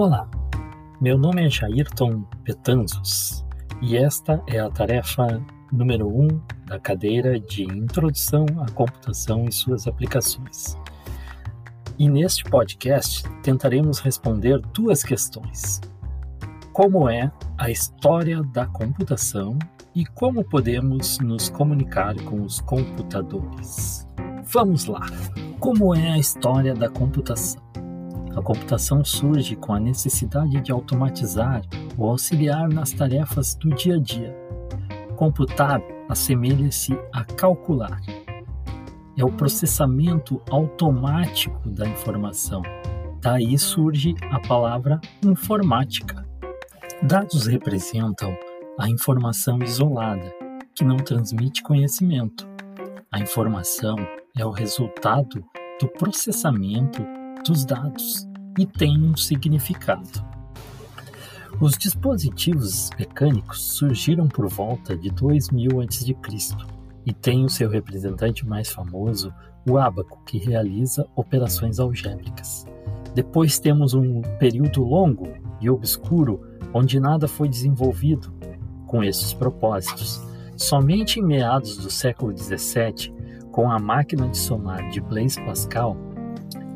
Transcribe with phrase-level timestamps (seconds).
[0.00, 0.30] Olá,
[1.00, 3.44] meu nome é Jairton Petanzos
[3.82, 9.52] e esta é a tarefa número 1 um da cadeira de Introdução à Computação e
[9.52, 10.78] suas aplicações.
[11.98, 15.80] E neste podcast tentaremos responder duas questões:
[16.72, 19.58] como é a história da computação
[19.96, 24.06] e como podemos nos comunicar com os computadores.
[24.44, 25.04] Vamos lá!
[25.58, 27.87] Como é a história da computação?
[28.36, 31.62] A computação surge com a necessidade de automatizar
[31.96, 34.34] ou auxiliar nas tarefas do dia a dia.
[35.16, 38.00] Computar assemelha-se a calcular.
[39.16, 42.62] É o processamento automático da informação.
[43.20, 46.24] Daí surge a palavra informática.
[47.02, 48.36] Dados representam
[48.78, 50.32] a informação isolada,
[50.74, 52.48] que não transmite conhecimento.
[53.10, 53.96] A informação
[54.36, 55.44] é o resultado
[55.80, 57.04] do processamento
[57.44, 58.27] dos dados
[58.58, 60.26] e tem um significado.
[61.60, 66.16] Os dispositivos mecânicos surgiram por volta de 2000 a.C.
[67.04, 69.32] e tem o seu representante mais famoso,
[69.68, 72.66] o ábaco, que realiza operações algébricas.
[73.14, 75.28] Depois temos um período longo
[75.60, 78.32] e obscuro onde nada foi desenvolvido
[78.86, 80.22] com esses propósitos.
[80.56, 83.14] Somente em meados do século XVII,
[83.50, 85.96] com a máquina de somar de Blaise Pascal,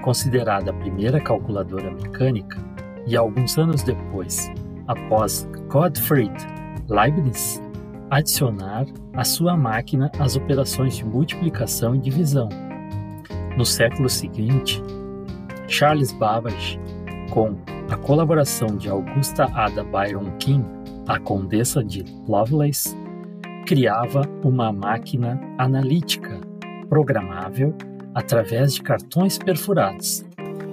[0.03, 2.58] considerada a primeira calculadora mecânica,
[3.06, 4.50] e alguns anos depois,
[4.86, 6.34] após Gottfried
[6.89, 7.61] Leibniz
[8.11, 12.48] adicionar à sua máquina as operações de multiplicação e divisão.
[13.56, 14.83] No século seguinte,
[15.67, 16.78] Charles Babbage,
[17.30, 17.56] com
[17.91, 20.64] a colaboração de Augusta Ada Byron King,
[21.08, 22.95] a condessa de Lovelace,
[23.67, 26.39] criava uma máquina analítica
[26.89, 27.74] programável
[28.14, 30.24] através de cartões perfurados.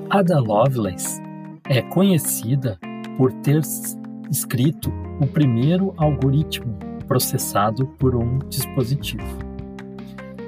[0.09, 1.21] Ada Lovelace
[1.67, 2.79] é conhecida
[3.17, 3.61] por ter
[4.29, 4.91] escrito
[5.21, 6.77] o primeiro algoritmo
[7.07, 9.49] processado por um dispositivo.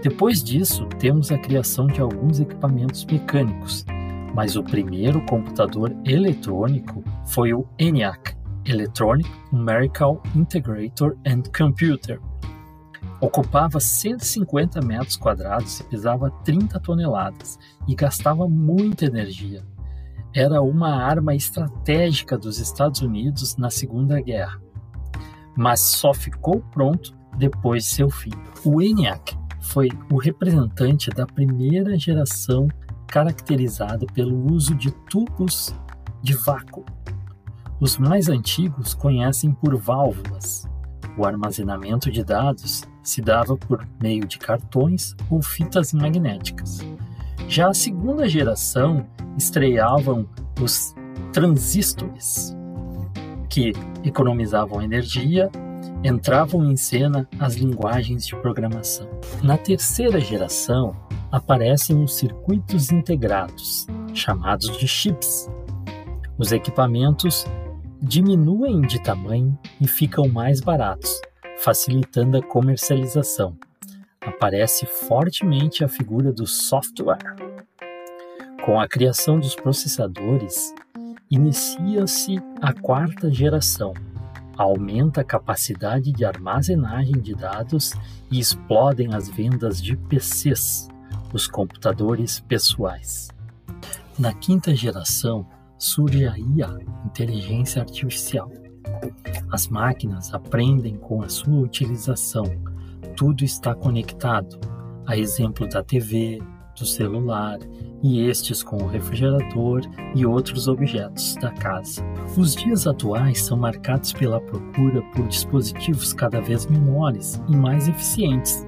[0.01, 3.85] Depois disso, temos a criação de alguns equipamentos mecânicos,
[4.33, 8.35] mas o primeiro computador eletrônico foi o ENIAC,
[8.65, 12.19] Electronic Numerical Integrator and Computer,
[13.21, 19.63] Ocupava 150 metros quadrados e pesava 30 toneladas e gastava muita energia.
[20.33, 24.59] Era uma arma estratégica dos Estados Unidos na Segunda Guerra,
[25.55, 28.31] mas só ficou pronto depois de seu fim.
[28.65, 32.67] O ENIAC foi o representante da primeira geração
[33.07, 35.75] caracterizada pelo uso de tubos
[36.23, 36.85] de vácuo.
[37.79, 40.67] Os mais antigos conhecem por válvulas.
[41.17, 46.79] O armazenamento de dados se dava por meio de cartões ou fitas magnéticas.
[47.47, 49.05] Já a segunda geração
[49.37, 50.27] estreavam
[50.61, 50.95] os
[51.33, 52.55] transistores,
[53.49, 53.73] que
[54.03, 55.49] economizavam energia,
[56.03, 59.07] entravam em cena as linguagens de programação.
[59.43, 60.95] Na terceira geração,
[61.31, 65.49] aparecem os circuitos integrados, chamados de chips.
[66.37, 67.45] Os equipamentos
[68.01, 71.21] diminuem de tamanho e ficam mais baratos,
[71.63, 73.55] facilitando a comercialização.
[74.19, 77.19] Aparece fortemente a figura do software.
[78.65, 80.73] Com a criação dos processadores,
[81.29, 83.93] inicia-se a quarta geração.
[84.57, 87.93] Aumenta a capacidade de armazenagem de dados
[88.31, 90.87] e explodem as vendas de PCs,
[91.31, 93.29] os computadores pessoais.
[94.17, 98.51] Na quinta geração, surge a IA, inteligência artificial.
[99.51, 102.45] As máquinas aprendem com a sua utilização.
[103.15, 104.59] Tudo está conectado,
[105.05, 106.41] a exemplo da TV,
[106.77, 107.59] do celular
[108.03, 109.81] e estes com o refrigerador
[110.15, 112.03] e outros objetos da casa.
[112.37, 118.65] Os dias atuais são marcados pela procura por dispositivos cada vez menores e mais eficientes,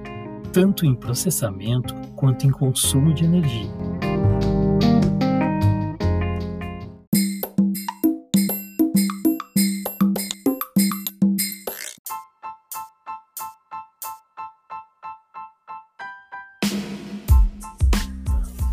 [0.52, 4.13] tanto em processamento quanto em consumo de energia.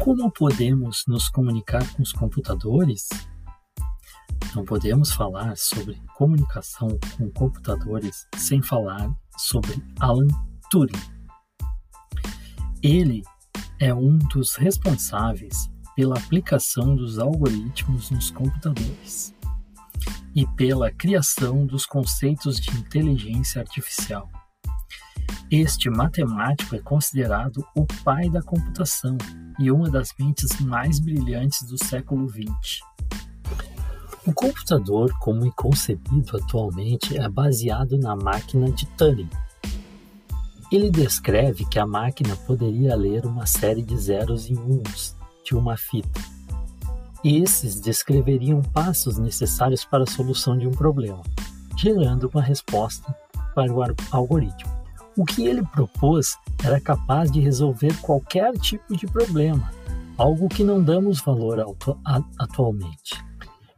[0.01, 3.07] Como podemos nos comunicar com os computadores?
[4.55, 10.25] Não podemos falar sobre comunicação com computadores sem falar sobre Alan
[10.71, 10.99] Turing.
[12.81, 13.21] Ele
[13.79, 19.35] é um dos responsáveis pela aplicação dos algoritmos nos computadores
[20.33, 24.27] e pela criação dos conceitos de inteligência artificial.
[25.51, 29.17] Este matemático é considerado o pai da computação
[29.59, 32.79] e uma das mentes mais brilhantes do século XX.
[34.25, 39.29] O computador, como é concebido atualmente, é baseado na máquina de Turing.
[40.71, 45.75] Ele descreve que a máquina poderia ler uma série de zeros e uns de uma
[45.75, 46.21] fita.
[47.25, 51.21] Esses descreveriam passos necessários para a solução de um problema,
[51.77, 53.13] gerando uma resposta
[53.53, 53.81] para o
[54.11, 54.80] algoritmo.
[55.17, 59.69] O que ele propôs era capaz de resolver qualquer tipo de problema,
[60.17, 61.59] algo que não damos valor
[62.39, 63.21] atualmente.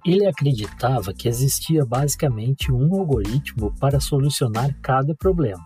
[0.06, 5.66] Ele acreditava que existia basicamente um algoritmo para solucionar cada problema.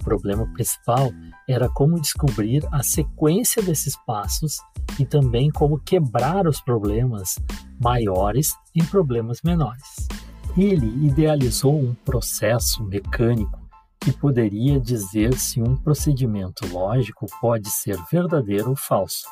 [0.00, 1.12] O problema principal
[1.48, 4.56] era como descobrir a sequência desses passos
[4.98, 7.36] e também como quebrar os problemas
[7.80, 10.08] maiores em problemas menores.
[10.56, 13.63] Ele idealizou um processo mecânico
[14.04, 19.26] que poderia dizer se um procedimento lógico pode ser verdadeiro ou falso.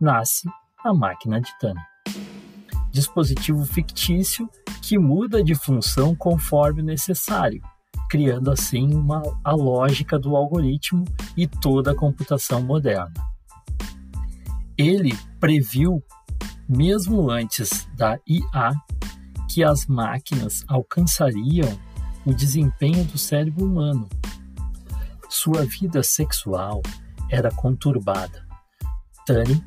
[0.00, 0.48] Nasce
[0.84, 1.80] a máquina de Turing
[2.96, 4.48] dispositivo fictício
[4.80, 7.60] que muda de função conforme necessário,
[8.08, 11.04] criando assim uma, a lógica do algoritmo
[11.36, 13.12] e toda a computação moderna.
[14.78, 16.02] Ele previu,
[16.66, 18.72] mesmo antes da IA,
[19.50, 21.78] que as máquinas alcançariam
[22.26, 24.08] o desempenho do cérebro humano.
[25.30, 26.82] Sua vida sexual
[27.30, 28.44] era conturbada.
[29.24, 29.62] Turing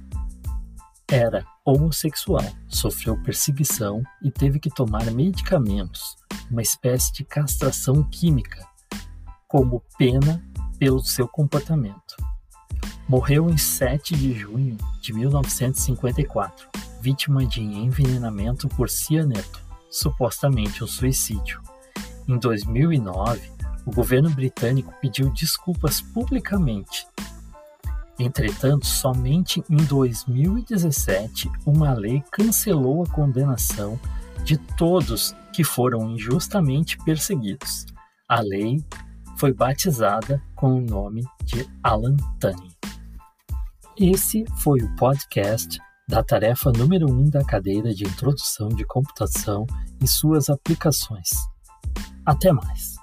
[1.10, 6.18] era homossexual, sofreu perseguição e teve que tomar medicamentos,
[6.52, 8.64] uma espécie de castração química,
[9.48, 10.44] como pena
[10.78, 12.16] pelo seu comportamento.
[13.08, 16.70] Morreu em 7 de junho de 1954,
[17.02, 19.60] vítima de envenenamento por cianeto,
[19.90, 21.60] supostamente um suicídio.
[22.30, 23.42] Em 2009,
[23.86, 27.06] o governo britânico pediu desculpas publicamente
[28.20, 33.98] Entretanto, somente em 2017, uma lei cancelou a condenação
[34.44, 37.86] de todos que foram injustamente perseguidos.
[38.28, 38.84] A lei
[39.38, 42.76] foi batizada com o nome de Alan Turing.
[43.98, 49.66] Esse foi o podcast da tarefa número 1 um da cadeira de Introdução de Computação
[50.04, 51.30] e suas aplicações.
[52.30, 53.00] Até mais!